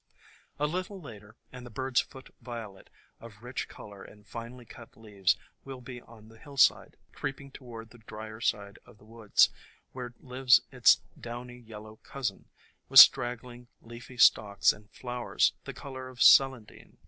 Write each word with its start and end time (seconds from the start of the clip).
A 0.57 0.65
little 0.65 0.99
later 0.99 1.35
and 1.51 1.63
the 1.63 1.69
Bird's 1.69 2.01
Foot 2.01 2.33
Violet, 2.41 2.89
of 3.19 3.43
rich 3.43 3.67
color 3.67 4.01
and 4.03 4.25
finely 4.27 4.65
cut 4.65 4.97
leaves, 4.97 5.37
will 5.63 5.79
be 5.79 6.01
on 6.01 6.27
the 6.27 6.39
hillside, 6.39 6.97
creeping 7.11 7.51
toward 7.51 7.91
the 7.91 7.99
drier 7.99 8.41
side 8.41 8.79
of 8.83 8.97
the 8.97 9.05
woods, 9.05 9.51
where 9.91 10.15
lives 10.19 10.59
its 10.71 10.95
downy 11.19 11.59
yellow 11.59 11.97
cousin, 11.97 12.49
with 12.89 12.99
straggling, 12.99 13.67
leafy 13.79 14.17
stalks 14.17 14.73
and 14.73 14.89
flowers 14.89 15.53
the 15.65 15.73
color 15.75 16.09
of 16.09 16.19
Celandine. 16.23 16.97